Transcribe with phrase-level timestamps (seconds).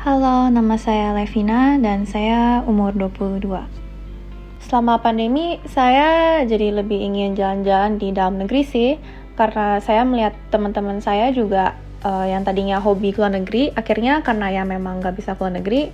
[0.00, 3.44] Halo, nama saya Levina dan saya umur 22.
[4.64, 8.96] Selama pandemi, saya jadi lebih ingin jalan-jalan di dalam negeri sih,
[9.36, 14.48] karena saya melihat teman-teman saya juga uh, yang tadinya hobi ke luar negeri, akhirnya karena
[14.48, 15.92] ya memang nggak bisa ke luar negeri,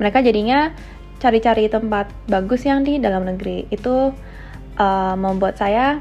[0.00, 0.72] mereka jadinya
[1.20, 3.68] cari-cari tempat bagus yang di dalam negeri.
[3.68, 4.16] Itu
[4.80, 6.00] uh, membuat saya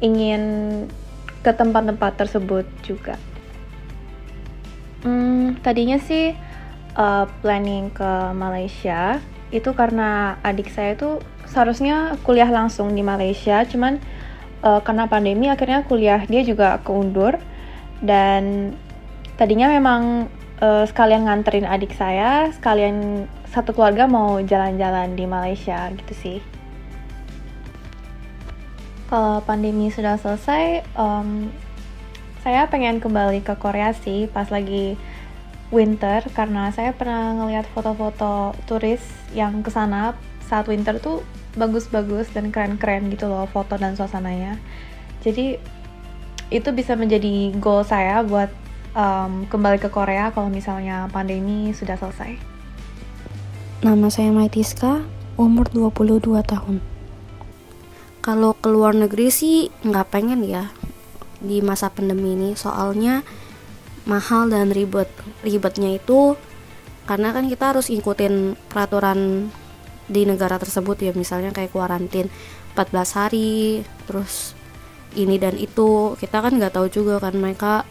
[0.00, 0.88] ingin
[1.44, 3.20] ke tempat-tempat tersebut juga.
[5.04, 6.47] Hmm, tadinya sih
[6.98, 13.96] uh, planning ke Malaysia itu karena adik saya itu seharusnya kuliah langsung di Malaysia cuman
[14.60, 17.40] uh, karena pandemi akhirnya kuliah dia juga keundur
[18.04, 18.74] dan
[19.40, 20.28] tadinya memang
[20.60, 26.38] uh, sekalian nganterin adik saya sekalian satu keluarga mau jalan-jalan di Malaysia gitu sih.
[29.08, 31.48] Kalau pandemi sudah selesai um,
[32.44, 35.00] saya pengen kembali ke Korea sih pas lagi
[35.68, 39.04] winter karena saya pernah ngeliat foto-foto turis
[39.36, 40.16] yang ke sana
[40.48, 41.20] saat winter tuh
[41.60, 44.56] bagus-bagus dan keren-keren gitu loh foto dan suasananya.
[45.20, 45.60] Jadi
[46.48, 48.48] itu bisa menjadi goal saya buat
[48.96, 52.40] um, kembali ke Korea kalau misalnya pandemi sudah selesai.
[53.84, 55.04] Nama saya Maitiska,
[55.36, 56.80] umur 22 tahun.
[58.24, 60.72] Kalau keluar negeri sih nggak pengen ya
[61.38, 62.56] di masa pandemi ini.
[62.56, 63.22] Soalnya
[64.08, 65.12] mahal dan ribet
[65.44, 66.34] ribetnya itu
[67.04, 69.52] karena kan kita harus ikutin peraturan
[70.08, 72.32] di negara tersebut ya misalnya kayak kuarantin
[72.72, 74.58] 14 hari terus
[75.16, 76.14] ini dan itu.
[76.14, 77.82] Kita kan nggak tahu juga kan mereka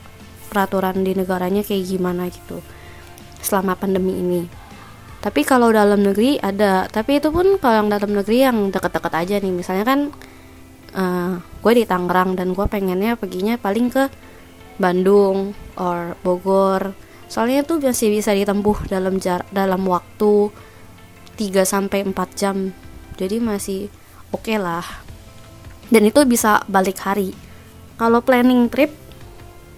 [0.48, 2.62] peraturan di negaranya kayak gimana gitu
[3.42, 4.44] selama pandemi ini.
[5.20, 9.36] Tapi kalau dalam negeri ada tapi itu pun kalau yang dalam negeri yang deket-deket aja
[9.42, 9.54] nih.
[9.54, 10.00] Misalnya kan
[10.94, 14.08] uh, gue di Tangerang dan gue pengennya perginya paling ke
[14.78, 16.94] Bandung or Bogor.
[17.28, 20.54] Soalnya itu masih bisa ditempuh dalam jar dalam waktu
[21.36, 22.72] 3 sampai 4 jam.
[23.18, 23.92] Jadi masih
[24.32, 24.86] oke okay lah.
[25.90, 27.34] Dan itu bisa balik hari.
[27.98, 28.94] Kalau planning trip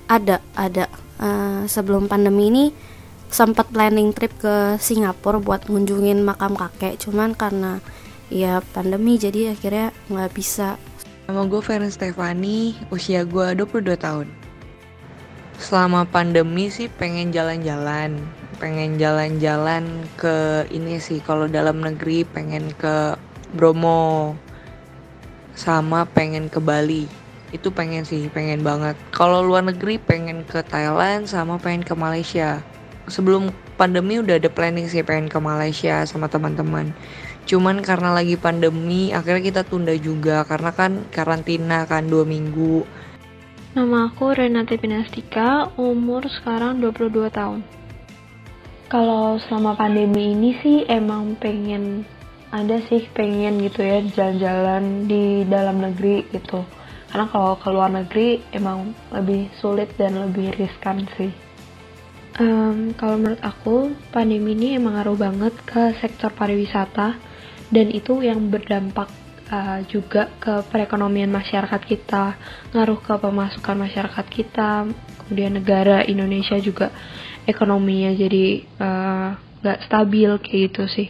[0.08, 0.88] ada ada.
[1.20, 2.66] Uh, sebelum pandemi ini
[3.28, 6.96] sempat planning trip ke Singapura buat ngunjungin makam kakek.
[6.96, 7.84] Cuman karena
[8.32, 10.80] ya pandemi jadi akhirnya nggak bisa.
[11.28, 14.39] Nama gue Feren Stefani, usia gue 22 tahun
[15.59, 18.16] selama pandemi sih pengen jalan-jalan
[18.59, 23.16] pengen jalan-jalan ke ini sih kalau dalam negeri pengen ke
[23.56, 24.36] Bromo
[25.56, 27.08] sama pengen ke Bali.
[27.50, 29.00] Itu pengen sih pengen banget.
[29.09, 32.62] Kalau luar negeri pengen ke Thailand sama pengen ke Malaysia.
[33.09, 33.50] Sebelum
[33.80, 36.94] pandemi udah ada planning sih pengen ke Malaysia sama teman-teman.
[37.50, 40.46] Cuman karena lagi pandemi akhirnya kita tunda juga.
[40.46, 42.86] Karena kan karantina kan dua minggu
[43.79, 47.63] Nama aku Renate Pinastika, umur sekarang 22 tahun.
[48.91, 52.03] Kalau selama pandemi ini sih emang pengen
[52.51, 56.59] ada sih pengen gitu ya jalan-jalan di dalam negeri gitu.
[57.07, 61.31] Karena kalau ke luar negeri emang lebih sulit dan lebih riskan sih.
[62.35, 67.16] Um, kalau menurut aku pandemi ini emang ngaruh banget ke sektor pariwisata
[67.72, 69.07] dan itu yang berdampak
[69.52, 72.38] uh, juga ke perekonomian masyarakat kita,
[72.74, 74.88] ngaruh ke pemasukan masyarakat kita,
[75.26, 76.94] kemudian negara Indonesia juga
[77.50, 78.46] ekonominya jadi
[78.80, 79.30] uh,
[79.66, 81.08] nggak uh, stabil kayak gitu sih.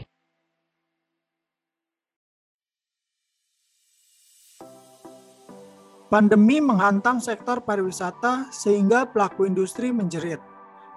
[6.09, 10.41] Pandemi menghantam sektor pariwisata sehingga pelaku industri menjerit.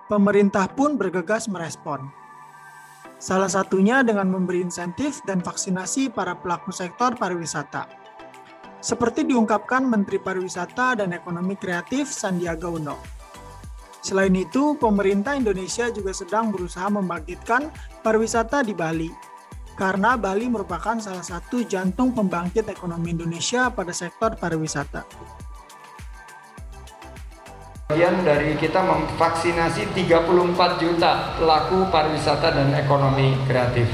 [0.09, 2.22] Pemerintah pun bergegas merespon.
[3.23, 7.87] Salah satunya dengan memberi insentif dan vaksinasi para pelaku sektor pariwisata.
[8.83, 12.99] Seperti diungkapkan Menteri Pariwisata dan Ekonomi Kreatif Sandiaga Uno.
[14.03, 17.71] Selain itu, pemerintah Indonesia juga sedang berusaha membangkitkan
[18.03, 19.07] pariwisata di Bali,
[19.79, 25.07] karena Bali merupakan salah satu jantung pembangkit ekonomi Indonesia pada sektor pariwisata
[27.91, 33.91] bagian dari kita memvaksinasi 34 juta pelaku pariwisata dan ekonomi kreatif.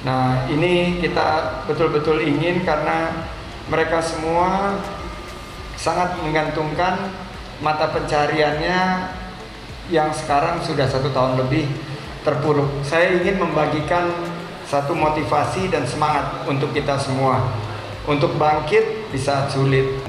[0.00, 3.26] Nah, ini kita betul-betul ingin karena
[3.68, 4.80] mereka semua
[5.76, 7.12] sangat menggantungkan
[7.60, 9.12] mata pencariannya
[9.92, 11.68] yang sekarang sudah satu tahun lebih
[12.24, 12.80] terpuruk.
[12.80, 14.08] Saya ingin membagikan
[14.64, 17.44] satu motivasi dan semangat untuk kita semua
[18.08, 19.99] untuk bangkit di saat sulit.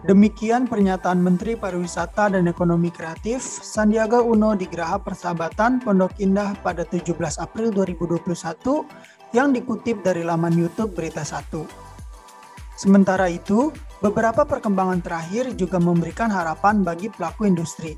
[0.00, 6.88] Demikian pernyataan Menteri Pariwisata dan Ekonomi Kreatif Sandiaga Uno di Geraha Persahabatan Pondok Indah pada
[6.88, 8.24] 17 April 2021
[9.36, 11.68] yang dikutip dari laman YouTube Berita Satu.
[12.80, 17.92] Sementara itu, beberapa perkembangan terakhir juga memberikan harapan bagi pelaku industri.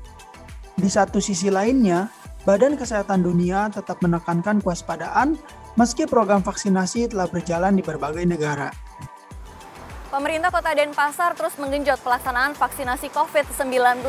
[0.75, 2.11] Di satu sisi lainnya,
[2.43, 5.39] Badan Kesehatan Dunia tetap menekankan kewaspadaan
[5.79, 8.82] meski program vaksinasi telah berjalan di berbagai negara.
[10.13, 14.05] Pemerintah Kota Denpasar terus menggenjot pelaksanaan vaksinasi COVID-19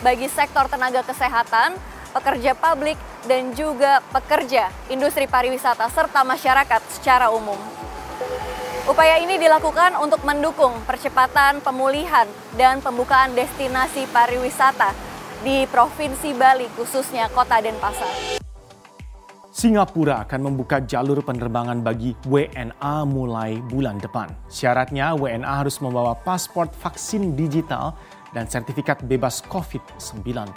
[0.00, 1.76] bagi sektor tenaga kesehatan,
[2.16, 2.96] pekerja publik,
[3.28, 7.60] dan juga pekerja industri pariwisata serta masyarakat secara umum.
[8.88, 12.24] Upaya ini dilakukan untuk mendukung percepatan pemulihan
[12.56, 14.96] dan pembukaan destinasi pariwisata
[15.44, 18.41] di Provinsi Bali khususnya Kota Denpasar.
[19.52, 24.32] Singapura akan membuka jalur penerbangan bagi WNA mulai bulan depan.
[24.48, 27.92] Syaratnya WNA harus membawa paspor vaksin digital
[28.32, 30.56] dan sertifikat bebas COVID-19.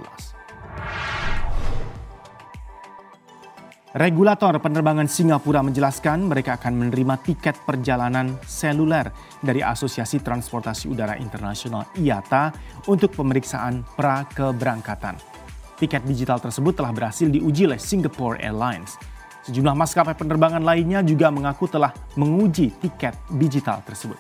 [4.00, 9.12] Regulator penerbangan Singapura menjelaskan mereka akan menerima tiket perjalanan seluler
[9.44, 12.56] dari Asosiasi Transportasi Udara Internasional IATA
[12.88, 15.35] untuk pemeriksaan pra keberangkatan.
[15.76, 18.96] Tiket digital tersebut telah berhasil diuji oleh Singapore Airlines.
[19.44, 24.18] Sejumlah maskapai penerbangan lainnya juga mengaku telah menguji tiket digital tersebut.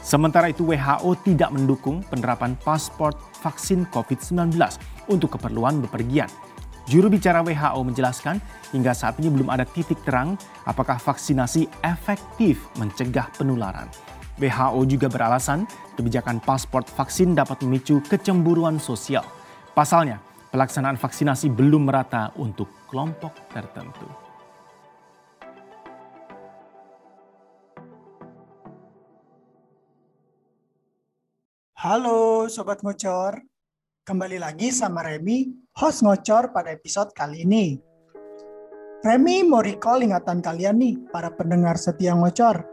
[0.00, 3.12] Sementara itu WHO tidak mendukung penerapan paspor
[3.44, 4.56] vaksin COVID-19
[5.12, 6.32] untuk keperluan bepergian.
[6.86, 8.38] Juru bicara WHO menjelaskan
[8.70, 13.90] hingga saat ini belum ada titik terang apakah vaksinasi efektif mencegah penularan.
[14.38, 15.66] WHO juga beralasan
[15.98, 19.26] kebijakan paspor vaksin dapat memicu kecemburuan sosial.
[19.74, 20.22] Pasalnya,
[20.56, 24.08] pelaksanaan vaksinasi belum merata untuk kelompok tertentu.
[31.76, 33.36] Halo Sobat Ngocor,
[34.08, 37.76] kembali lagi sama Remy, host Ngocor pada episode kali ini.
[39.04, 42.64] Remy mau recall ingatan kalian nih, para pendengar setia Ngocor.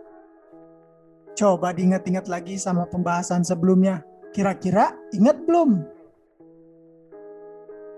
[1.35, 4.07] Coba diingat-ingat lagi sama pembahasan sebelumnya.
[4.31, 5.83] Kira-kira ingat belum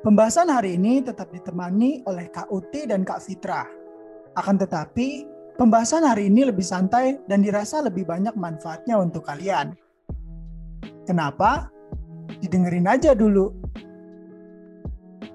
[0.06, 3.66] Pembahasan hari ini tetap ditemani oleh Kak Uti dan Kak Fitra.
[4.38, 5.26] Akan tetapi,
[5.58, 9.74] pembahasan hari ini lebih santai dan dirasa lebih banyak manfaatnya untuk kalian.
[11.10, 11.74] Kenapa?
[12.38, 13.50] Didengerin aja dulu.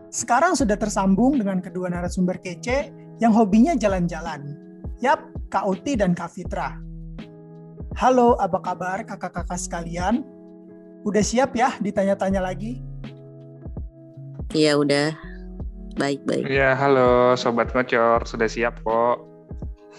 [0.07, 4.55] Sekarang sudah tersambung dengan kedua narasumber kece yang hobinya jalan-jalan.
[5.03, 5.19] Yap,
[5.51, 6.79] Kak Uti dan Kak Fitra.
[7.99, 10.23] Halo, apa kabar kakak-kakak sekalian?
[11.03, 12.87] Udah siap ya ditanya-tanya lagi?
[14.51, 15.15] Iya udah
[15.95, 16.51] baik-baik.
[16.51, 19.23] Iya halo sobat ngocor sudah siap kok.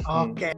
[0.08, 0.52] Oke.
[0.52, 0.54] Okay.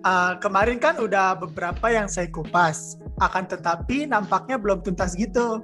[0.00, 5.60] Uh, kemarin kan udah beberapa yang saya kupas, akan tetapi nampaknya belum tuntas gitu.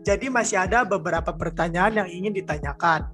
[0.00, 3.04] Jadi masih ada beberapa pertanyaan yang ingin ditanyakan.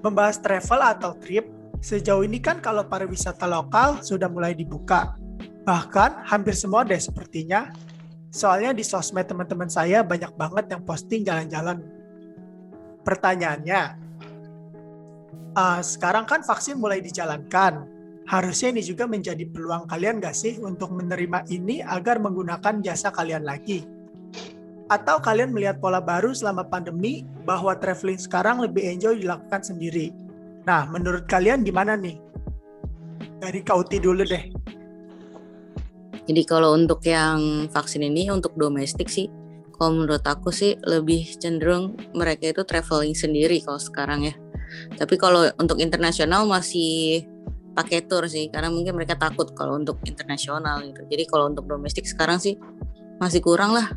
[0.00, 1.44] Membahas travel atau trip,
[1.84, 5.12] sejauh ini kan kalau pariwisata lokal sudah mulai dibuka.
[5.68, 7.68] Bahkan hampir semua deh sepertinya
[8.32, 11.84] Soalnya di sosmed teman-teman saya banyak banget yang posting jalan-jalan.
[13.04, 13.80] Pertanyaannya,
[15.52, 17.84] uh, sekarang kan vaksin mulai dijalankan.
[18.24, 23.44] Harusnya ini juga menjadi peluang kalian gak sih untuk menerima ini agar menggunakan jasa kalian
[23.44, 23.84] lagi?
[24.88, 30.14] Atau kalian melihat pola baru selama pandemi bahwa traveling sekarang lebih enjoy dilakukan sendiri?
[30.64, 32.16] Nah, menurut kalian gimana nih?
[33.42, 34.48] Dari Kauti dulu deh.
[36.22, 39.26] Jadi kalau untuk yang vaksin ini untuk domestik sih,
[39.74, 44.34] kalau menurut aku sih lebih cenderung mereka itu traveling sendiri kalau sekarang ya.
[44.94, 47.26] Tapi kalau untuk internasional masih
[47.74, 51.02] pakai tour sih, karena mungkin mereka takut kalau untuk internasional gitu.
[51.10, 52.54] Jadi kalau untuk domestik sekarang sih
[53.18, 53.90] masih kurang lah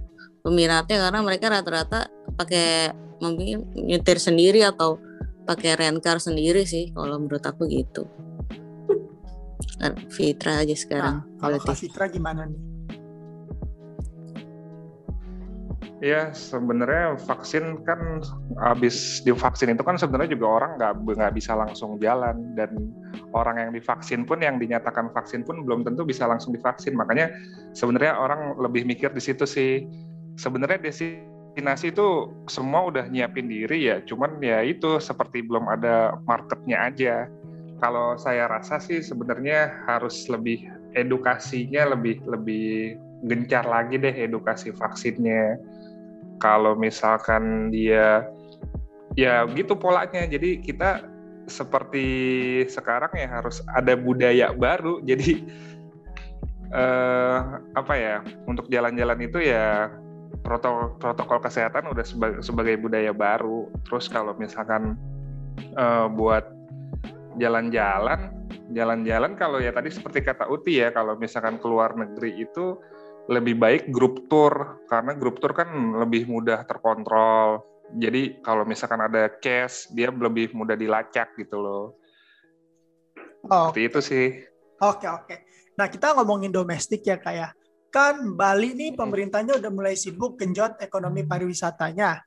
[0.45, 2.05] peminatnya karena mereka rata-rata
[2.37, 5.01] pakai mungkin nyetir sendiri atau
[5.49, 8.05] pakai rent car sendiri sih kalau menurut aku gitu.
[10.07, 11.23] Fitra aja sekarang.
[11.23, 12.61] Nah, kalau Kak Fitra gimana nih?
[16.03, 18.19] Ya sebenarnya vaksin kan
[18.59, 22.53] habis divaksin itu kan sebenarnya juga orang nggak nggak bisa langsung jalan.
[22.53, 22.91] Dan
[23.31, 26.95] orang yang divaksin pun yang dinyatakan vaksin pun belum tentu bisa langsung divaksin.
[26.95, 27.31] Makanya
[27.73, 29.87] sebenarnya orang lebih mikir di situ sih.
[30.35, 34.03] Sebenarnya destinasi itu semua udah nyiapin diri ya.
[34.03, 37.27] Cuman ya itu seperti belum ada marketnya aja
[37.79, 40.63] kalau saya rasa sih sebenarnya harus lebih
[40.95, 42.95] edukasinya lebih lebih
[43.27, 45.59] gencar lagi deh edukasi vaksinnya.
[46.39, 48.27] Kalau misalkan dia
[49.19, 50.23] ya gitu polanya.
[50.27, 51.03] Jadi kita
[51.45, 52.07] seperti
[52.71, 55.03] sekarang ya harus ada budaya baru.
[55.09, 55.43] Jadi
[56.71, 57.39] eh,
[57.75, 59.91] apa ya untuk jalan-jalan itu ya
[60.43, 63.67] protokol protokol kesehatan udah sebagai, sebagai budaya baru.
[63.83, 64.95] Terus kalau misalkan
[65.59, 66.54] eh, buat
[67.35, 68.31] jalan-jalan
[68.71, 72.79] jalan-jalan kalau ya tadi seperti kata Uti ya kalau misalkan keluar negeri itu
[73.25, 77.65] lebih baik grup tour karena grup tour kan lebih mudah terkontrol.
[77.93, 81.85] Jadi kalau misalkan ada cash dia lebih mudah dilacak gitu loh.
[83.45, 83.69] Oh.
[83.69, 84.27] Seperti itu sih.
[84.81, 85.35] Oke oke.
[85.77, 87.63] Nah kita ngomongin domestik ya kayak ya.
[87.95, 92.19] kan Bali nih pemerintahnya udah mulai sibuk genjot ekonomi pariwisatanya.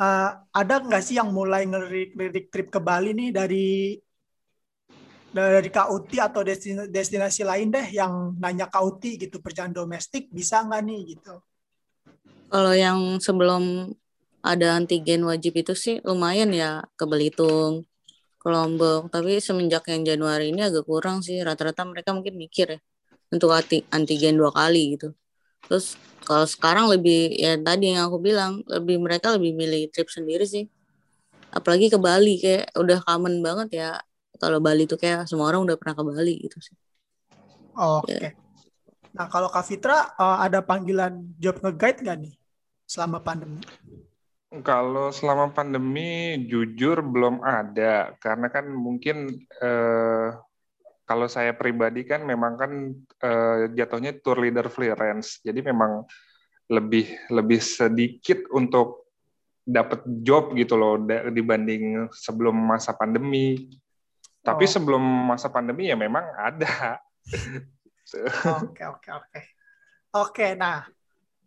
[0.00, 4.00] Uh, ada nggak sih yang mulai ngelirik trip ke Bali nih dari
[5.28, 10.82] dari KUT atau destinasi, destinasi lain deh yang nanya KUT gitu perjalanan domestik bisa nggak
[10.88, 11.34] nih gitu?
[12.48, 13.94] Kalau yang sebelum
[14.40, 17.84] ada antigen wajib itu sih lumayan ya ke Belitung,
[18.40, 19.12] ke Lombok.
[19.12, 21.38] Tapi semenjak yang Januari ini agak kurang sih.
[21.44, 22.80] Rata-rata mereka mungkin mikir ya
[23.30, 23.54] untuk
[23.92, 25.14] antigen dua kali gitu.
[25.68, 30.44] Terus kalau sekarang lebih ya tadi yang aku bilang lebih mereka lebih milih trip sendiri
[30.44, 30.68] sih.
[31.50, 33.90] Apalagi ke Bali kayak udah common banget ya
[34.38, 36.76] kalau Bali tuh kayak semua orang udah pernah ke Bali gitu sih.
[37.74, 38.14] Oh, Oke.
[38.14, 38.18] Okay.
[38.20, 38.30] Ya.
[39.10, 42.34] Nah kalau Kak Fitra uh, ada panggilan job nge-guide nggak nih
[42.86, 43.62] selama pandemi?
[44.66, 50.34] Kalau selama pandemi jujur belum ada karena kan mungkin uh,
[51.10, 52.70] kalau saya pribadi kan memang kan
[53.26, 56.06] uh, jatuhnya tour leader freelance jadi memang
[56.70, 59.10] lebih lebih sedikit untuk
[59.66, 61.02] dapat job gitu loh
[61.34, 63.58] dibanding sebelum masa pandemi
[64.40, 64.70] tapi oh.
[64.70, 67.00] sebelum masa pandemi ya memang ada.
[68.64, 69.40] Oke, oke, oke.
[70.10, 70.82] Oke, nah.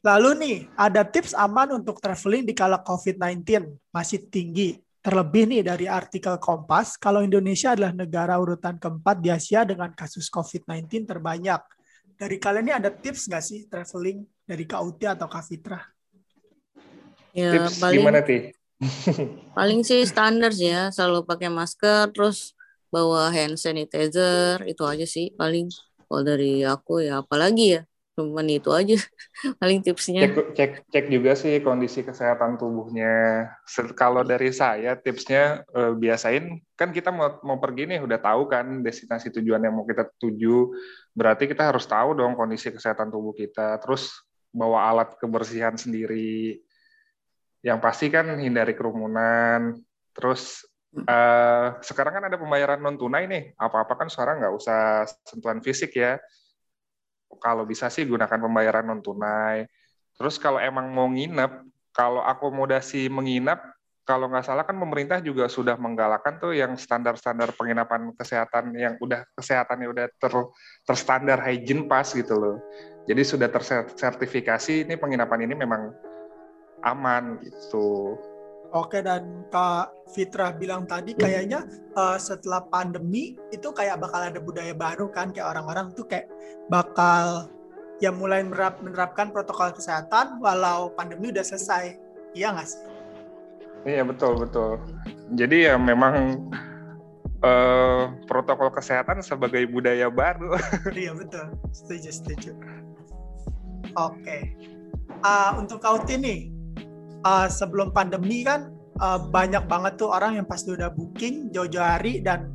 [0.04, 4.83] Lalu nih, ada tips aman untuk traveling di kala COVID-19 masih tinggi.
[5.04, 10.32] Terlebih nih dari artikel Kompas, kalau Indonesia adalah negara urutan keempat di Asia dengan kasus
[10.32, 11.60] COVID-19 terbanyak.
[12.16, 15.84] Dari kalian ini ada tips nggak sih traveling dari KUT atau Kafitra?
[17.36, 18.56] Ya, tips paling, gimana, sih?
[19.60, 22.56] paling sih standar sih ya, selalu pakai masker, terus
[22.88, 25.66] bawa hand sanitizer itu aja sih paling
[26.06, 27.82] kalau dari aku ya apalagi ya
[28.14, 28.98] cuman itu aja.
[29.62, 30.30] Paling tipsnya.
[30.30, 33.50] Cek cek cek juga sih kondisi kesehatan tubuhnya.
[33.98, 38.86] Kalau dari saya tipsnya eh, biasain kan kita mau mau pergi nih udah tahu kan
[38.86, 40.74] destinasi tujuan yang mau kita tuju.
[41.14, 43.82] Berarti kita harus tahu dong kondisi kesehatan tubuh kita.
[43.82, 44.14] Terus
[44.54, 46.62] bawa alat kebersihan sendiri.
[47.66, 49.82] Yang pasti kan hindari kerumunan.
[50.14, 53.58] Terus Uh, sekarang kan ada pembayaran non tunai nih.
[53.58, 56.22] Apa-apa kan sekarang nggak usah sentuhan fisik ya.
[57.42, 59.66] Kalau bisa sih gunakan pembayaran non tunai.
[60.18, 61.52] Terus kalau emang mau nginep,
[61.94, 63.62] kalau akomodasi menginap,
[64.04, 69.24] kalau nggak salah kan pemerintah juga sudah menggalakkan tuh yang standar-standar penginapan kesehatan yang udah
[69.40, 70.34] kesehatannya udah ter,
[70.84, 72.58] terstandar hygiene pass gitu loh.
[73.08, 75.92] Jadi sudah tersertifikasi ini penginapan ini memang
[76.84, 78.20] aman gitu.
[78.74, 81.62] Oke dan Kak Fitra bilang tadi kayaknya
[81.94, 86.26] uh, setelah pandemi itu kayak bakal ada budaya baru kan kayak orang-orang tuh kayak
[86.74, 87.54] bakal
[88.02, 92.02] ya mulai menerap, menerapkan protokol kesehatan walau pandemi udah selesai.
[92.34, 92.82] Iya nggak sih?
[93.86, 94.82] Iya betul betul.
[95.38, 96.50] Jadi ya memang
[97.44, 100.58] uh, protokol kesehatan sebagai budaya baru.
[100.98, 101.52] iya betul.
[101.70, 102.52] Setuju setuju.
[103.94, 104.58] Oke.
[105.24, 106.53] Uh, untuk kau nih,
[107.26, 112.22] uh, sebelum pandemi kan uh, banyak banget tuh orang yang pasti udah booking jauh-jauh hari
[112.22, 112.52] dan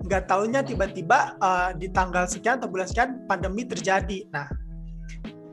[0.00, 4.24] nggak tahunya tiba-tiba uh, di tanggal sekian atau bulan sekian pandemi terjadi.
[4.32, 4.48] Nah,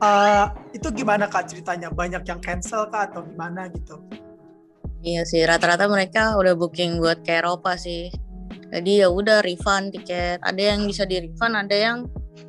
[0.00, 1.92] uh, itu gimana kak ceritanya?
[1.92, 4.00] Banyak yang cancel kak atau gimana gitu?
[5.04, 8.10] Iya sih, rata-rata mereka udah booking buat ke Eropa sih.
[8.68, 10.42] Jadi ya udah refund tiket.
[10.42, 11.98] Ada yang bisa di refund, ada yang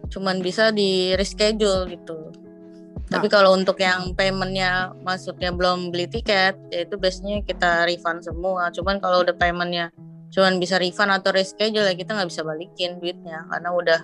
[0.09, 2.33] cuman bisa di reschedule gitu.
[3.09, 3.33] Tapi nah.
[3.41, 8.69] kalau untuk yang paymentnya maksudnya belum beli tiket, ya itu biasanya kita refund semua.
[8.69, 9.89] Cuman kalau udah paymentnya
[10.29, 13.99] cuman bisa refund atau reschedule ya kita nggak bisa balikin duitnya karena udah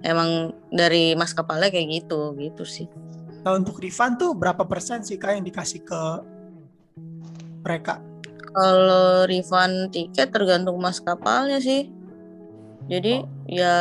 [0.00, 2.88] emang dari maskapalnya kayak gitu gitu sih.
[3.44, 6.00] Nah untuk refund tuh berapa persen sih kak yang dikasih ke
[7.60, 8.00] mereka?
[8.50, 11.92] Kalau refund tiket tergantung maskapalnya sih.
[12.90, 13.30] Jadi oh.
[13.46, 13.74] ya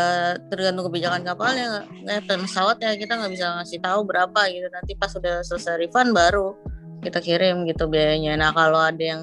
[0.54, 4.70] tergantung kebijakan kapalnya, nggak pesawat ya kita nggak bisa ngasih tahu berapa gitu.
[4.70, 6.54] Nanti pas sudah selesai refund baru
[7.01, 8.38] kita kirim gitu biayanya.
[8.38, 9.22] Nah kalau ada yang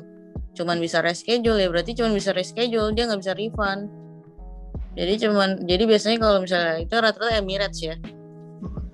[0.59, 3.87] cuman bisa reschedule ya berarti cuman bisa reschedule dia nggak bisa refund.
[4.99, 7.95] Jadi cuman jadi biasanya kalau misalnya itu rata-rata Emirates ya.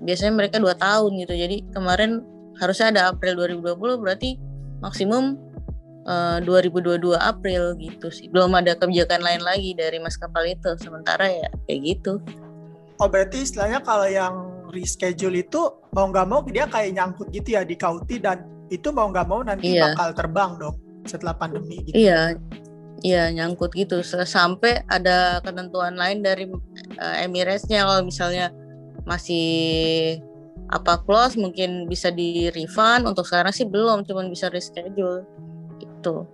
[0.02, 1.32] Biasanya mereka dua tahun gitu.
[1.32, 2.20] Jadi kemarin
[2.60, 4.36] harusnya ada April 2020 berarti
[4.84, 5.40] maksimum
[6.06, 8.26] uh, eh, 2022 April gitu sih.
[8.30, 10.70] Belum ada kebijakan lain lagi dari maskapai itu.
[10.78, 12.22] Sementara ya kayak gitu.
[13.00, 14.34] Oh berarti istilahnya kalau yang
[14.70, 15.60] reschedule itu
[15.92, 19.44] mau nggak mau dia kayak nyangkut gitu ya di Kauti dan itu mau nggak mau
[19.44, 19.92] nanti iya.
[19.92, 21.94] bakal terbang dong setelah pandemi gitu.
[21.98, 22.38] Iya.
[23.02, 26.46] Iya nyangkut gitu sampai ada ketentuan lain dari
[27.02, 28.54] uh, Emirates-nya kalau misalnya
[29.02, 30.22] masih
[30.70, 35.26] apa close mungkin bisa di refund untuk sekarang sih belum cuman bisa reschedule
[36.02, 36.26] itu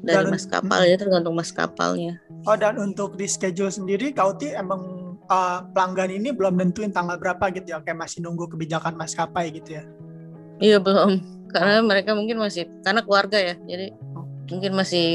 [0.00, 5.66] dari Dan- maskapai ya tergantung maskapalnya Oh dan untuk di schedule sendiri Kauti emang uh,
[5.74, 7.82] pelanggan ini belum nentuin tanggal berapa gitu ya?
[7.82, 9.84] Kayak masih nunggu kebijakan maskapai gitu ya.
[10.62, 11.20] iya belum.
[11.50, 13.54] Karena mereka mungkin masih karena keluarga ya.
[13.66, 13.86] Jadi
[14.46, 15.06] mungkin masih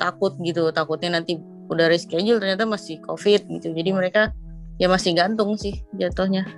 [0.00, 0.72] takut gitu.
[0.72, 1.36] Takutnya nanti
[1.68, 3.68] udah reschedule ternyata masih covid gitu.
[3.76, 4.32] Jadi mereka
[4.80, 6.48] ya masih gantung sih jatuhnya.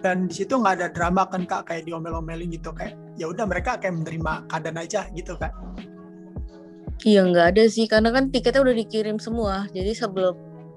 [0.00, 1.68] Dan di situ nggak ada drama kan kak?
[1.68, 5.50] Kayak diomel-omelin gitu kayak ya udah mereka kayak menerima keadaan aja gitu kak.
[7.02, 9.66] Iya nggak ada sih karena kan tiketnya udah dikirim semua.
[9.70, 10.34] Jadi sebelum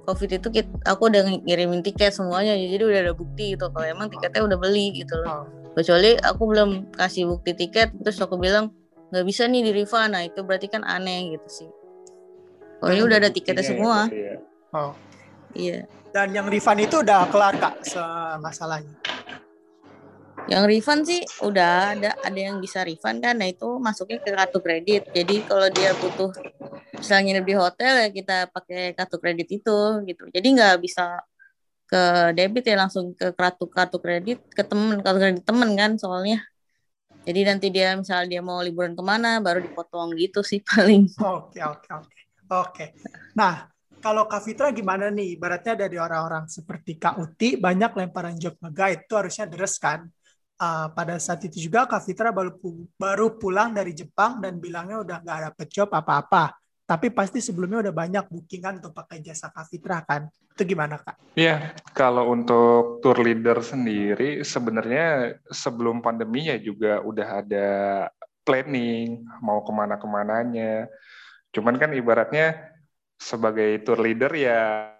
[0.09, 4.09] COVID itu kit- aku udah ngirimin tiket semuanya jadi udah ada bukti gitu kalau emang
[4.09, 5.45] tiketnya udah beli gitu loh.
[5.77, 8.73] Kecuali aku belum kasih bukti tiket terus aku bilang
[9.13, 10.17] nggak bisa nih di refund.
[10.17, 11.69] Nah itu berarti kan aneh gitu sih.
[12.81, 14.09] Oh ini udah ada tiketnya semua.
[14.73, 14.93] Oh.
[15.53, 15.85] Iya.
[16.11, 17.81] Dan yang refund itu udah kelar kak
[18.41, 18.93] masalahnya.
[20.49, 23.37] Yang refund sih udah ada ada yang bisa refund kan.
[23.37, 25.01] Nah itu masuknya ke kartu kredit.
[25.13, 26.31] Jadi kalau dia butuh
[26.97, 30.23] misalnya di hotel ya kita pakai kartu kredit itu gitu.
[30.33, 31.21] Jadi nggak bisa
[31.91, 36.39] ke debit ya langsung ke kartu kartu kredit ke temen kartu kredit temen kan soalnya.
[37.21, 41.05] Jadi nanti dia misal dia mau liburan ke mana baru dipotong gitu sih paling.
[41.21, 42.19] Oke oke oke
[42.49, 42.85] oke.
[43.37, 43.69] Nah
[44.01, 45.37] kalau Kak Fitra gimana nih?
[45.37, 50.09] Ibaratnya dari orang-orang seperti Kak Uti banyak lemparan job nge-guide itu harusnya deres kan.
[50.61, 52.53] Uh, pada saat itu juga Kak Fitra baru
[52.93, 56.53] baru pulang dari Jepang dan bilangnya udah nggak dapet job apa-apa.
[56.85, 60.29] Tapi pasti sebelumnya udah banyak bookingan untuk pakai jasa Kak Fitra kan.
[60.29, 61.17] Itu gimana Kak?
[61.33, 67.69] Iya, kalau untuk tour leader sendiri sebenarnya sebelum pandemi ya juga udah ada
[68.45, 70.85] planning mau ke mana-kemananya.
[71.49, 72.69] Cuman kan ibaratnya
[73.17, 74.93] sebagai tour leader ya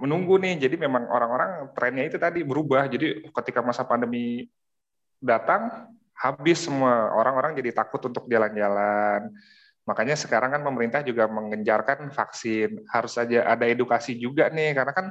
[0.00, 0.56] menunggu nih.
[0.56, 2.88] Jadi memang orang-orang trennya itu tadi berubah.
[2.88, 4.48] Jadi ketika masa pandemi
[5.20, 9.28] datang habis semua orang-orang jadi takut untuk jalan-jalan.
[9.88, 12.84] Makanya sekarang kan pemerintah juga mengenjarkan vaksin.
[12.92, 15.06] Harus saja ada edukasi juga nih, karena kan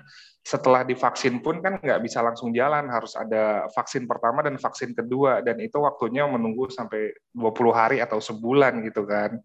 [0.46, 2.88] setelah divaksin pun kan nggak bisa langsung jalan.
[2.88, 5.42] Harus ada vaksin pertama dan vaksin kedua.
[5.42, 9.42] Dan itu waktunya menunggu sampai 20 hari atau sebulan gitu kan.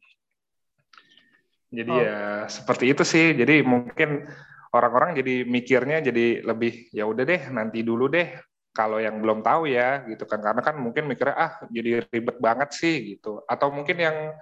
[1.74, 1.98] Jadi Oh.
[1.98, 3.34] ya seperti itu sih.
[3.34, 4.30] Jadi mungkin
[4.74, 8.26] orang-orang jadi mikirnya jadi lebih ya udah deh nanti dulu deh
[8.74, 10.42] kalau yang belum tahu ya gitu kan.
[10.42, 13.40] Karena kan mungkin mikirnya ah jadi ribet banget sih gitu.
[13.46, 14.34] Atau mungkin yang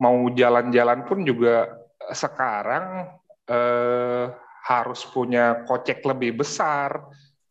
[0.00, 1.68] mau jalan-jalan pun juga
[2.08, 3.12] sekarang
[3.44, 4.24] eh,
[4.64, 7.04] harus punya kocek lebih besar.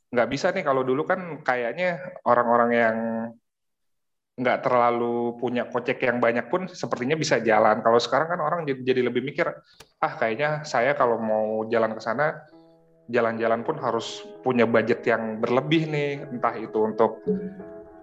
[0.09, 2.97] Nggak bisa nih kalau dulu kan kayaknya orang-orang yang
[4.37, 7.81] nggak terlalu punya kocek yang banyak pun sepertinya bisa jalan.
[7.81, 9.49] Kalau sekarang kan orang jadi, lebih mikir,
[9.97, 12.45] ah kayaknya saya kalau mau jalan ke sana,
[13.09, 17.25] jalan-jalan pun harus punya budget yang berlebih nih, entah itu untuk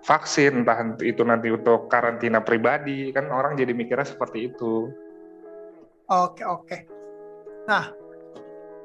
[0.02, 4.90] vaksin, entah itu nanti untuk karantina pribadi, kan orang jadi mikirnya seperti itu.
[6.10, 6.78] Oke oke.
[7.70, 7.94] Nah,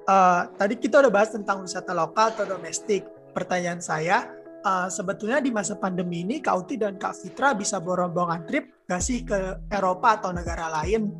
[0.06, 3.10] eh, tadi kita udah bahas tentang wisata lokal atau domestik.
[3.34, 8.44] Pertanyaan saya, eh, sebetulnya di masa pandemi ini Kak Uti dan Kak Fitra bisa berombongan
[8.48, 11.14] trip gak sih ke Eropa atau negara lain?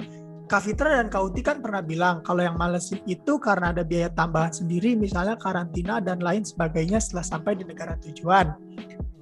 [0.50, 4.10] Kak Fitra dan Kak Uti kan pernah bilang kalau yang malesin itu karena ada biaya
[4.10, 8.58] tambahan sendiri, misalnya karantina dan lain sebagainya setelah sampai di negara tujuan.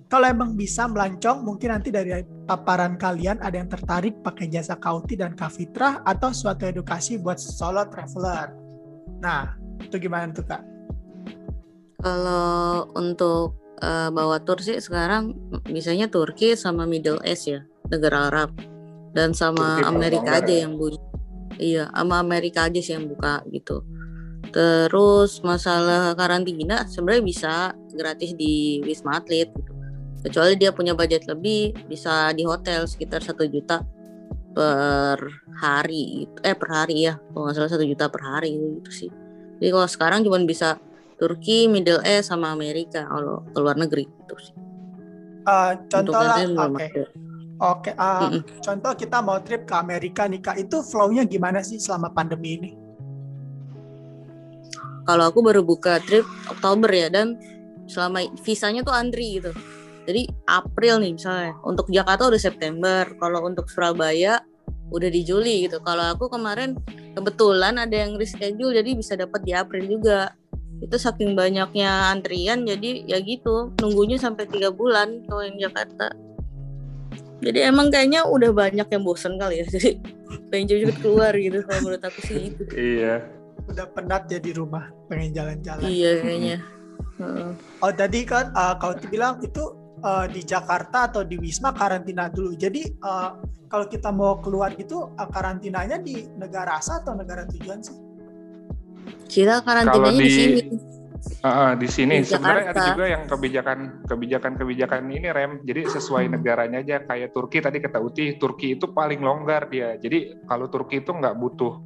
[0.08, 5.20] Kalau emang bisa melancong, mungkin nanti dari paparan kalian ada yang tertarik pakai jasa Kauti
[5.20, 8.56] dan Kak Fitra atau suatu edukasi buat solo traveler.
[9.20, 10.64] Nah, itu gimana tuh Kak?
[12.00, 15.36] Kalau untuk eh, bawa tur sih sekarang
[15.70, 18.52] bisanya Turki sama Middle East ya, negara Arab.
[19.16, 20.68] Dan sama Turki Amerika aja ya?
[20.68, 20.94] yang bu
[21.58, 23.82] Iya, sama Amerika aja sih yang buka gitu.
[24.54, 27.54] Terus masalah karantina sebenarnya bisa
[27.98, 29.72] gratis di Wisma Atlet gitu.
[30.22, 33.82] Kecuali dia punya budget lebih, bisa di hotel sekitar satu juta
[34.54, 35.18] per
[35.62, 36.38] hari gitu.
[36.46, 39.12] Eh per hari ya, kalau nggak salah satu juta per hari gitu sih.
[39.58, 40.78] Jadi kalau sekarang cuma bisa
[41.18, 44.56] Turki, Middle East, sama Amerika kalau ke luar negeri gitu sih.
[45.48, 46.86] Untuk contoh lah, nanti belum oke.
[46.86, 47.04] ada.
[47.58, 48.42] Oke, eh, Mm-mm.
[48.62, 52.72] contoh kita mau trip ke Amerika nih Kak, itu flow-nya gimana sih selama pandemi ini?
[55.08, 57.40] Kalau aku baru buka trip Oktober ya dan
[57.88, 59.56] selama visanya tuh antri gitu.
[60.04, 61.56] Jadi April nih misalnya.
[61.64, 63.08] Untuk Jakarta udah September.
[63.16, 64.44] Kalau untuk Surabaya
[64.92, 65.80] udah di Juli gitu.
[65.80, 66.76] Kalau aku kemarin
[67.16, 70.36] kebetulan ada yang reschedule jadi bisa dapat di April juga.
[70.78, 76.14] Itu saking banyaknya antrian jadi ya gitu nunggunya sampai tiga bulan kalau yang Jakarta.
[77.38, 79.66] Jadi emang kayaknya udah banyak yang bosen kali ya.
[79.74, 80.02] Jadi
[80.50, 82.62] pengen cepet-cepet keluar gitu kalau menurut aku sih gitu.
[82.74, 83.30] Iya.
[83.68, 85.86] Udah penat ya di rumah, pengen jalan-jalan.
[85.86, 86.58] Iya kayaknya.
[87.22, 87.50] Heeh.
[87.84, 92.58] Oh tadi kan uh, kau bilang itu uh, di Jakarta atau di Wisma karantina dulu.
[92.58, 93.38] Jadi uh,
[93.70, 98.07] kalau kita mau keluar gitu uh, karantinanya di negara asal atau negara tujuan sih?
[99.28, 100.62] Kita Kalau karantinanya di di sini.
[101.44, 102.16] Uh, di sini.
[102.24, 105.52] Di sebenarnya ada juga yang kebijakan kebijakan kebijakan ini rem.
[105.64, 107.04] Jadi sesuai negaranya aja.
[107.04, 109.96] Kayak Turki tadi kata Uti Turki itu paling longgar dia.
[110.00, 111.78] Jadi kalau Turki itu nggak butuh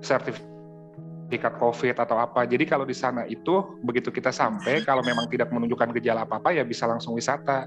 [0.00, 2.46] sertifikat COVID atau apa.
[2.46, 6.54] Jadi kalau di sana itu begitu kita sampai kalau memang tidak menunjukkan gejala apa apa
[6.54, 7.66] ya bisa langsung wisata.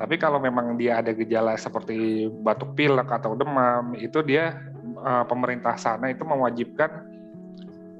[0.00, 4.56] Tapi kalau memang dia ada gejala seperti batuk pilek atau demam itu dia
[4.96, 7.09] uh, pemerintah sana itu mewajibkan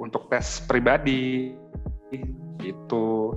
[0.01, 1.53] untuk tes pribadi
[2.59, 3.37] gitu.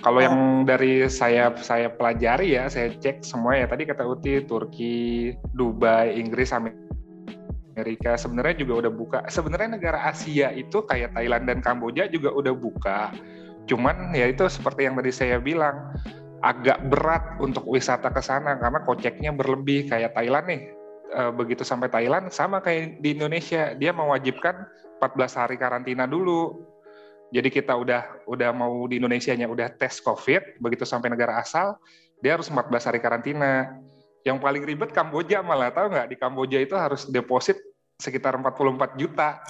[0.00, 3.66] Kalau yang dari saya saya pelajari ya, saya cek semua ya.
[3.66, 9.18] Tadi kata Uti, Turki, Dubai, Inggris, Amerika sebenarnya juga udah buka.
[9.26, 13.10] Sebenarnya negara Asia itu kayak Thailand dan Kamboja juga udah buka.
[13.68, 15.96] Cuman ya itu seperti yang tadi saya bilang,
[16.40, 20.62] agak berat untuk wisata ke sana karena koceknya berlebih kayak Thailand nih.
[21.10, 24.64] Eh, begitu sampai Thailand sama kayak di Indonesia, dia mewajibkan
[25.00, 26.68] 14 hari karantina dulu.
[27.32, 31.78] Jadi kita udah udah mau di Indonesia-nya udah tes COVID, begitu sampai negara asal,
[32.20, 33.80] dia harus 14 hari karantina.
[34.20, 37.56] Yang paling ribet Kamboja malah tahu nggak di Kamboja itu harus deposit
[37.96, 39.40] sekitar 44 juta.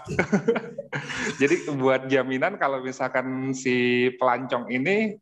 [1.41, 5.19] Jadi buat jaminan kalau misalkan si pelancong ini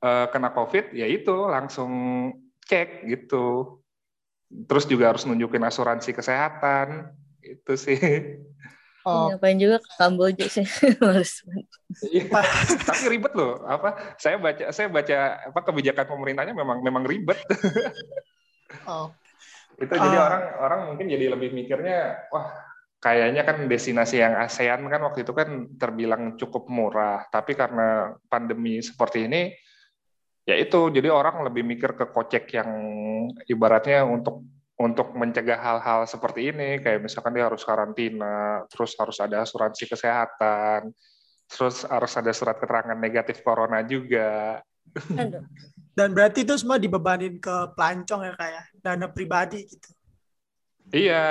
[0.00, 1.90] eh, kena COVID, ya itu langsung
[2.64, 3.80] cek gitu.
[4.48, 7.12] Terus juga harus nunjukin asuransi kesehatan,
[7.44, 7.98] itu sih.
[9.08, 10.68] Oh, Ngapain juga ke Kamboja sih.
[11.00, 11.40] Males.
[12.04, 12.28] Iya,
[12.84, 13.64] tapi ribet loh.
[13.64, 14.16] Apa?
[14.20, 15.16] Saya baca, saya baca
[15.48, 17.40] apa kebijakan pemerintahnya memang memang ribet.
[18.84, 19.08] oh.
[19.82, 20.26] Itu jadi Ah.
[20.26, 22.50] orang orang mungkin jadi lebih mikirnya, wah
[22.98, 28.82] kayaknya kan destinasi yang ASEAN kan waktu itu kan terbilang cukup murah, tapi karena pandemi
[28.82, 29.54] seperti ini,
[30.42, 32.70] ya itu jadi orang lebih mikir ke kocek yang
[33.46, 34.42] ibaratnya untuk
[34.78, 40.94] untuk mencegah hal-hal seperti ini, kayak misalkan dia harus karantina, terus harus ada asuransi kesehatan,
[41.50, 44.62] terus harus ada surat keterangan negatif corona juga.
[45.98, 49.90] Dan berarti itu semua dibebanin ke pelancong ya kayak dana pribadi gitu.
[50.94, 51.26] Iya,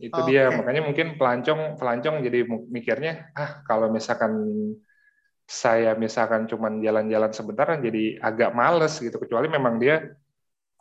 [0.00, 0.32] itu Oke.
[0.32, 0.48] dia.
[0.48, 4.40] Makanya mungkin pelancong pelancong jadi mikirnya, ah kalau misalkan
[5.44, 9.20] saya misalkan cuman jalan-jalan sebentar jadi agak males gitu.
[9.20, 10.00] Kecuali memang dia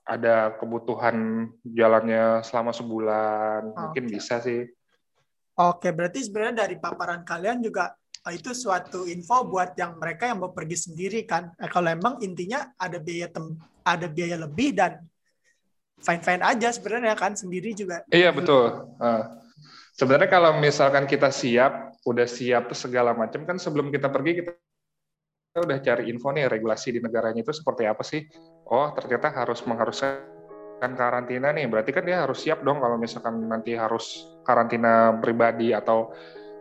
[0.10, 4.14] ada kebutuhan jalannya selama sebulan, mungkin Oke.
[4.18, 4.66] bisa sih.
[5.60, 7.94] Oke, berarti sebenarnya dari paparan kalian juga
[8.26, 11.54] eh, itu suatu info buat yang mereka yang mau pergi sendiri kan.
[11.62, 13.54] Eh, kalau emang intinya ada biaya tem
[13.86, 15.06] ada biaya lebih dan
[16.02, 18.02] fine-fine aja sebenarnya kan sendiri juga.
[18.10, 18.90] Iya betul.
[18.98, 19.38] Ah.
[20.00, 24.56] sebenarnya kalau misalkan kita siap, udah siap segala macam kan sebelum kita pergi kita
[25.50, 28.22] kita udah cari info nih regulasi di negaranya itu seperti apa sih?
[28.70, 31.66] Oh ternyata harus mengharuskan karantina nih.
[31.66, 36.14] Berarti kan dia harus siap dong kalau misalkan nanti harus karantina pribadi atau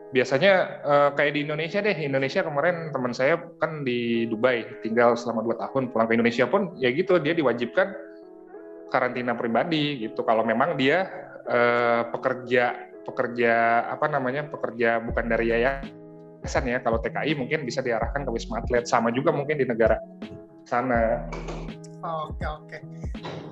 [0.09, 2.01] biasanya eh, kayak di Indonesia deh.
[2.01, 6.72] Indonesia kemarin teman saya kan di Dubai tinggal selama dua tahun pulang ke Indonesia pun
[6.81, 7.92] ya gitu dia diwajibkan
[8.88, 10.24] karantina pribadi gitu.
[10.24, 11.05] Kalau memang dia
[11.44, 15.97] eh, pekerja pekerja apa namanya pekerja bukan dari yayasan
[16.48, 16.80] ya.
[16.80, 18.88] Kalau TKI mungkin bisa diarahkan ke wisma atlet.
[18.88, 20.00] Sama juga mungkin di negara
[20.64, 21.28] sana.
[21.98, 22.78] Oke, oke.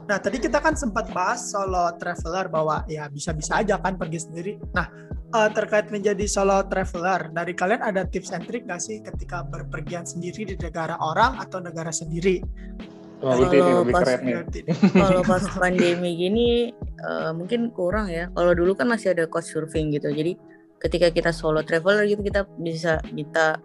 [0.06, 4.52] Nah, tadi kita kan sempat bahas solo traveler bahwa ya bisa-bisa aja kan pergi sendiri.
[4.70, 4.87] Nah,
[5.35, 10.06] eh, terkait menjadi solo traveler, dari kalian ada tips and trick nggak sih ketika berpergian
[10.06, 12.38] sendiri di negara orang atau negara sendiri?
[13.16, 14.46] Kalau lebih pas- keren.
[14.94, 16.70] Kalau pas pandemi gini
[17.02, 18.30] eh, mungkin kurang ya.
[18.30, 20.06] Kalau dulu kan masih ada cost surfing gitu.
[20.12, 20.38] Jadi
[20.80, 23.56] ketika kita solo traveler gitu kita bisa minta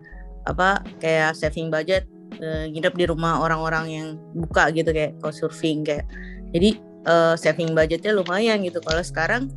[0.47, 2.07] apa kayak saving budget
[2.39, 6.07] eh, nginep di rumah orang-orang yang buka gitu kayak cost surfing kayak.
[6.55, 8.81] Jadi eh, saving budgetnya lumayan gitu.
[8.81, 9.51] Kalau sekarang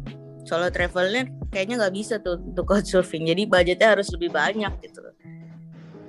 [0.44, 3.24] solo traveler kayaknya nggak bisa tuh untuk cost surfing.
[3.30, 5.00] Jadi budgetnya harus lebih banyak gitu.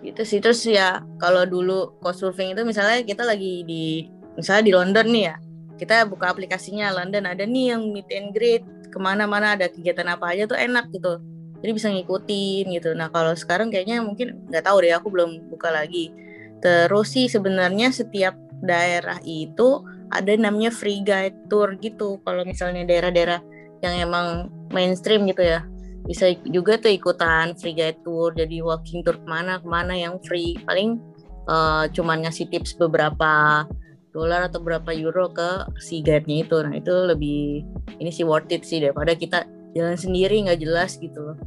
[0.05, 4.05] Gitu sih terus ya kalau dulu cost surfing itu misalnya kita lagi di
[4.36, 5.36] misalnya di London nih ya
[5.75, 10.31] kita buka aplikasinya London ada nih yang meet and greet ke mana-mana ada kegiatan apa
[10.31, 11.19] aja tuh enak gitu
[11.65, 12.93] jadi bisa ngikutin gitu.
[12.93, 16.13] Nah kalau sekarang kayaknya mungkin nggak tahu deh aku belum buka lagi.
[16.62, 19.82] Terus sih sebenarnya setiap daerah itu
[20.13, 22.21] ada namanya free guide tour gitu.
[22.21, 23.41] Kalau misalnya daerah-daerah
[23.82, 25.65] yang emang mainstream gitu ya
[26.06, 28.30] bisa juga tuh ikutan free guide tour.
[28.38, 30.54] Jadi walking tour ke mana ke mana yang free.
[30.62, 31.01] Paling
[31.49, 33.65] eh, cuman ngasih tips beberapa
[34.13, 36.56] dolar atau berapa euro ke si guide-nya itu.
[36.63, 37.67] Nah, itu lebih
[37.99, 39.43] ini sih worth it sih daripada kita
[39.75, 41.38] jalan sendiri nggak jelas gitu loh.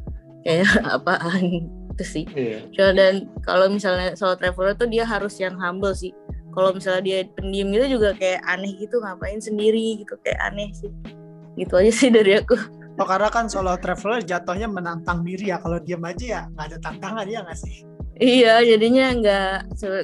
[0.45, 1.73] Kayak apaan.
[1.99, 2.95] gitu sih yeah.
[2.95, 6.15] dan kalau misalnya solo traveler tuh dia harus yang humble sih
[6.55, 10.87] kalau misalnya dia pendiam gitu juga kayak aneh gitu ngapain sendiri gitu kayak aneh sih
[11.59, 12.55] gitu aja sih dari aku
[12.95, 16.77] oh karena kan solo traveler jatuhnya menantang diri ya kalau diam aja ya nggak ada
[16.79, 17.83] tantangan ya nggak sih
[18.15, 19.55] iya jadinya nggak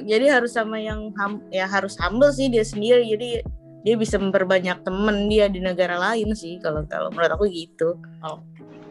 [0.04, 3.40] jadi harus sama yang hum, ya harus humble sih dia sendiri jadi
[3.86, 7.94] dia bisa memperbanyak temen dia di negara lain sih kalau kalau menurut aku gitu.
[8.26, 8.42] Oh.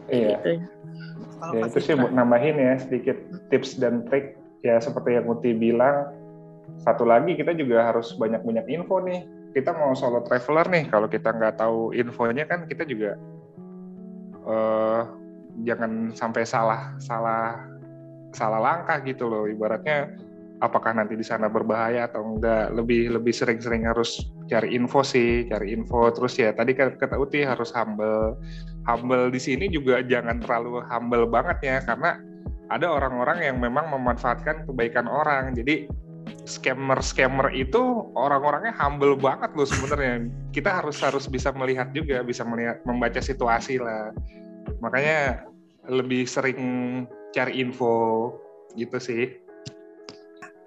[0.08, 0.40] Iya.
[0.40, 0.64] Gitu.
[1.52, 3.20] Ya, itu sih buat nambahin ya sedikit
[3.52, 6.16] tips dan trik ya seperti yang Muti bilang.
[6.80, 9.28] Satu lagi kita juga harus banyak-banyak info nih.
[9.52, 13.20] Kita mau solo traveler nih, kalau kita nggak tahu infonya kan kita juga
[14.48, 15.04] uh,
[15.64, 17.68] jangan sampai salah salah
[18.32, 19.44] salah langkah gitu loh.
[19.44, 20.08] Ibaratnya
[20.64, 25.74] apakah nanti di sana berbahaya atau enggak lebih lebih sering-sering harus cari info sih cari
[25.74, 26.10] info.
[26.14, 28.38] Terus ya tadi kata Uti harus humble.
[28.86, 32.18] Humble di sini juga jangan terlalu humble banget ya karena
[32.70, 35.54] ada orang-orang yang memang memanfaatkan kebaikan orang.
[35.54, 35.86] Jadi
[36.46, 40.30] scammer-scammer itu orang-orangnya humble banget loh sebenarnya.
[40.54, 44.14] Kita harus harus bisa melihat juga bisa melihat membaca situasi lah.
[44.82, 45.46] Makanya
[45.86, 46.58] lebih sering
[47.34, 48.34] cari info
[48.74, 49.24] gitu sih.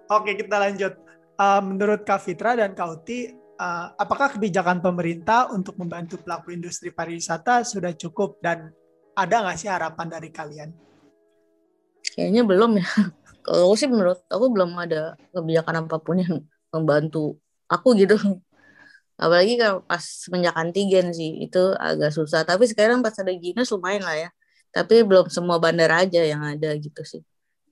[0.10, 0.94] Oke, kita lanjut.
[1.40, 6.96] Uh, menurut Kak Fitra dan Kak Uti, uh, apakah kebijakan pemerintah untuk membantu pelaku industri
[6.96, 8.72] pariwisata sudah cukup dan
[9.14, 10.70] ada nggak sih harapan dari kalian?
[12.16, 12.88] Kayaknya belum ya.
[13.46, 16.36] Kalau sih menurut aku belum ada kebijakan apa pun yang
[16.72, 17.36] membantu
[17.68, 18.16] aku gitu.
[19.20, 22.48] Apalagi kalau pas semenjak antigen sih itu agak susah.
[22.48, 24.30] Tapi sekarang pas ada Ginas lumayan lah ya.
[24.72, 27.20] Tapi belum semua bandara aja yang ada gitu sih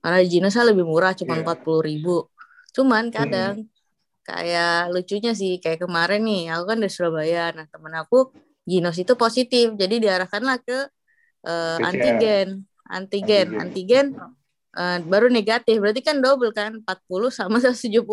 [0.02, 1.42] karena di Jinos lebih murah cuma iya.
[1.42, 2.30] empat puluh ribu
[2.74, 3.77] cuman kadang hmm.
[4.28, 7.44] Kayak lucunya sih kayak kemarin nih aku kan dari Surabaya.
[7.56, 8.28] Nah temen aku
[8.68, 9.72] Ginos itu positif.
[9.80, 10.78] Jadi diarahkanlah ke
[11.48, 12.68] uh, antigen.
[12.84, 13.46] Antigen.
[13.56, 14.06] Antigen.
[14.76, 15.80] Uh, baru negatif.
[15.80, 18.04] Berarti kan double kan 40 sama 170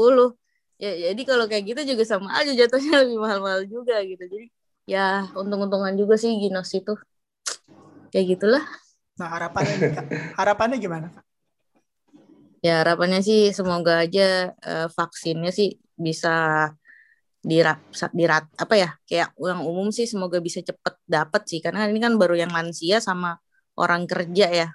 [0.75, 4.23] ya jadi kalau kayak gitu juga sama aja jatuhnya lebih mahal-mahal juga gitu.
[4.23, 4.47] Jadi
[4.88, 6.95] ya untung-untungan juga sih Ginos itu.
[8.15, 8.63] Kayak gitulah.
[9.19, 9.75] Nah harapannya
[10.39, 11.12] harapannya gimana
[12.65, 16.69] ya harapannya sih semoga aja uh, vaksinnya sih bisa
[17.45, 17.77] dirat
[18.17, 21.60] dirat apa ya kayak yang umum sih semoga bisa cepet dapat sih.
[21.62, 23.38] Karena ini kan baru yang lansia sama
[23.77, 24.67] orang kerja ya.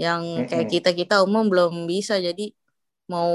[0.00, 2.18] Yang kayak kita kita umum belum bisa.
[2.18, 2.50] Jadi
[3.06, 3.30] mau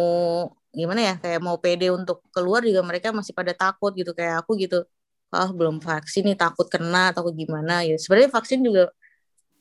[0.75, 4.11] gimana ya kayak mau pede untuk keluar juga mereka masih pada takut gitu.
[4.11, 4.83] Kayak aku gitu
[5.27, 7.83] ah oh, belum vaksin nih takut kena takut gimana.
[7.87, 8.91] Ya sebenarnya vaksin juga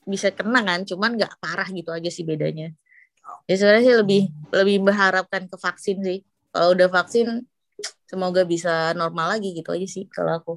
[0.07, 2.75] bisa kena kan cuman nggak parah gitu aja sih bedanya.
[3.51, 4.23] Ya sebenarnya sih lebih
[4.55, 6.19] lebih berharapkan ke vaksin sih
[6.57, 7.45] kalau udah vaksin
[8.09, 10.55] semoga bisa normal lagi gitu aja sih kalau aku.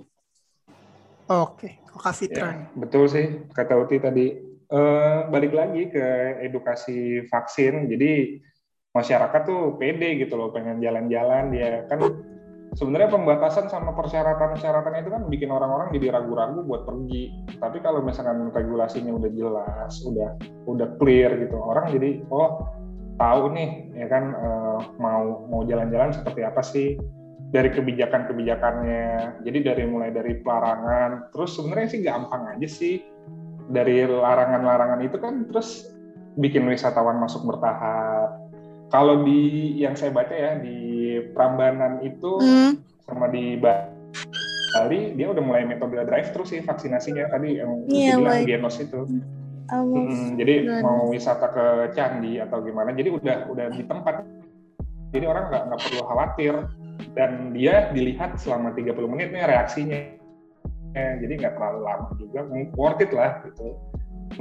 [1.28, 4.48] Oke kok Fitra ya, betul sih kata Uti tadi.
[4.70, 6.06] Uh, balik lagi ke
[6.46, 7.90] edukasi vaksin.
[7.90, 8.38] Jadi
[8.94, 11.50] masyarakat tuh pede gitu loh pengen jalan-jalan.
[11.52, 12.00] Dia kan
[12.78, 17.50] sebenarnya pembatasan sama persyaratan-persyaratan itu kan bikin orang-orang jadi ragu-ragu buat pergi.
[17.58, 20.38] Tapi kalau misalkan regulasinya udah jelas, udah
[20.70, 22.79] udah clear gitu, orang jadi oh
[23.20, 26.96] tahu nih ya kan uh, mau mau jalan-jalan seperti apa sih
[27.50, 29.42] dari kebijakan-kebijakannya.
[29.44, 33.04] Jadi dari mulai dari pelarangan, terus sebenarnya sih gampang aja sih
[33.70, 35.90] dari larangan-larangan itu kan terus
[36.38, 38.38] bikin wisatawan masuk bertahap.
[38.90, 43.06] Kalau di yang saya baca ya di Prambanan itu hmm.
[43.06, 48.46] sama di Bali dia udah mulai metode drive terus sih vaksinasinya tadi yang yeah, bilang
[48.46, 49.06] Genos itu.
[49.70, 50.82] Hmm, jadi Good.
[50.82, 54.26] mau wisata ke candi atau gimana, jadi udah udah di tempat.
[55.14, 56.54] Jadi orang nggak nggak perlu khawatir
[57.14, 60.00] dan dia dilihat selama 30 menit nih reaksinya.
[60.98, 62.40] Eh, jadi nggak terlalu lama juga,
[62.74, 63.78] worth it lah gitu.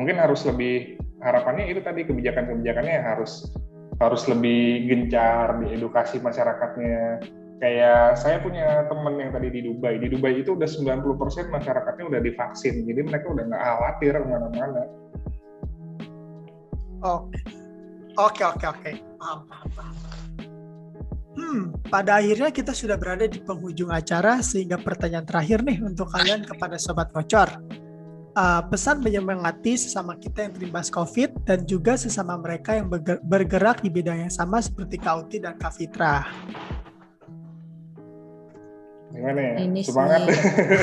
[0.01, 3.53] Mungkin harus lebih harapannya itu tadi kebijakan-kebijakannya harus
[3.99, 7.19] harus lebih gencar di edukasi masyarakatnya
[7.59, 12.21] kayak saya punya temen yang tadi di Dubai di Dubai itu udah 90% masyarakatnya udah
[12.23, 14.83] divaksin jadi mereka udah nggak khawatir ke mana-mana
[17.02, 18.92] oke oke oke.
[19.18, 19.98] Oke
[21.38, 26.42] Hmm, pada akhirnya kita sudah berada di penghujung acara sehingga pertanyaan terakhir nih untuk kalian
[26.42, 27.46] kepada sobat ngocor.
[28.34, 32.90] Uh, pesan menyemangati sesama kita yang terimbas COVID dan juga sesama mereka yang
[33.22, 36.26] bergerak di bidang yang sama seperti Kauti dan Kak Fitra.
[39.14, 39.54] Gimana ya?
[39.62, 40.20] Ini semangat.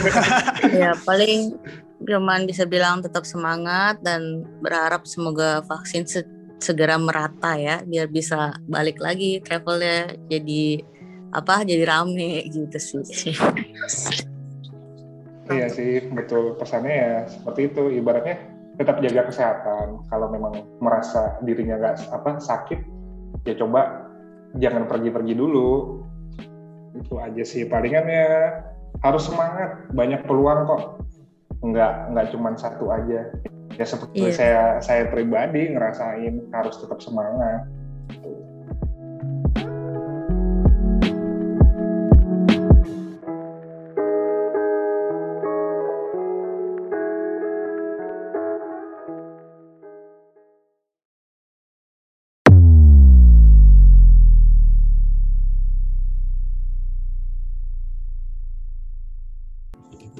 [0.84, 1.56] ya paling
[2.04, 6.28] cuman bisa bilang tetap semangat dan berharap semoga vaksin se
[6.60, 10.82] segera merata ya biar bisa balik lagi travelnya jadi
[11.36, 13.36] apa jadi rame gitu sih
[15.52, 20.04] iya sih betul pesannya ya seperti itu ibaratnya tetap jaga kesehatan.
[20.12, 22.80] Kalau memang merasa dirinya nggak apa sakit,
[23.48, 24.12] ya coba
[24.60, 26.00] jangan pergi-pergi dulu.
[26.96, 28.30] Itu aja sih palingan ya
[29.04, 30.84] harus semangat, banyak peluang kok.
[31.65, 33.34] Nggak nggak cuma satu aja.
[33.75, 34.36] Ya seperti yeah.
[34.38, 37.65] saya saya pribadi ngerasain harus tetap semangat.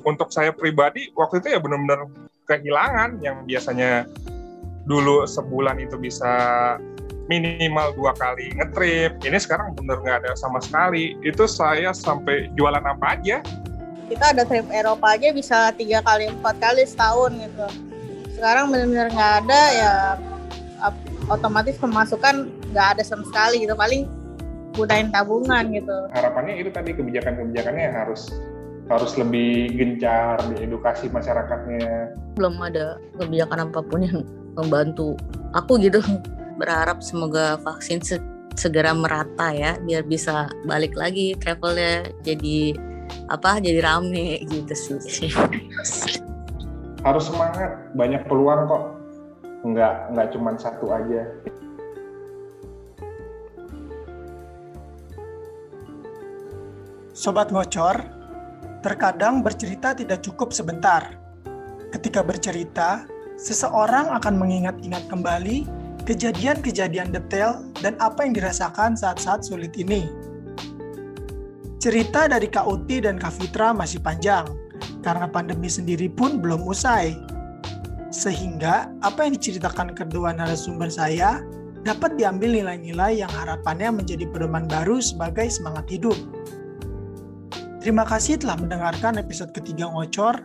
[0.06, 2.06] Untuk saya pribadi waktu itu ya benar-benar
[2.46, 4.06] kehilangan yang biasanya
[4.86, 6.30] dulu sebulan itu bisa
[7.26, 9.18] minimal dua kali ngetrip.
[9.26, 11.18] Ini sekarang benar nggak ada sama sekali.
[11.26, 13.42] Itu saya sampai jualan apa aja.
[14.06, 17.68] Kita ada trip Eropa aja bisa tiga kali empat kali setahun gitu.
[18.38, 19.94] Sekarang benar-benar nggak ada ya
[21.26, 23.74] otomatis pemasukan nggak ada sama sekali gitu.
[23.74, 24.06] Paling
[24.78, 25.98] gunain tabungan gitu.
[26.14, 28.30] Harapannya itu tadi kebijakan-kebijakannya harus
[28.86, 32.14] harus lebih gencar di edukasi masyarakatnya.
[32.38, 34.22] Belum ada kebijakan apa pun yang
[34.54, 35.18] membantu
[35.58, 36.02] aku gitu.
[36.56, 38.22] Berharap semoga vaksin se
[38.56, 42.72] segera merata ya, biar bisa balik lagi travelnya jadi
[43.28, 45.28] apa jadi rame gitu sih.
[47.04, 48.84] Harus semangat, banyak peluang kok.
[49.68, 51.28] Nggak nggak cuma satu aja.
[57.12, 58.15] Sobat ngocor,
[58.86, 61.18] Terkadang bercerita tidak cukup sebentar.
[61.90, 65.66] Ketika bercerita, seseorang akan mengingat-ingat kembali
[66.06, 70.06] kejadian-kejadian detail dan apa yang dirasakan saat-saat sulit ini.
[71.82, 74.46] Cerita dari Kak Uti dan Kak Fitra masih panjang,
[75.02, 77.18] karena pandemi sendiri pun belum usai.
[78.14, 81.42] Sehingga apa yang diceritakan kedua narasumber saya
[81.82, 86.18] dapat diambil nilai-nilai yang harapannya menjadi pedoman baru sebagai semangat hidup.
[87.86, 90.42] Terima kasih telah mendengarkan episode ketiga Ngocor,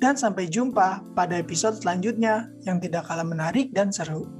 [0.00, 4.39] dan sampai jumpa pada episode selanjutnya yang tidak kalah menarik dan seru.